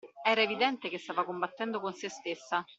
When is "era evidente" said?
0.25-0.89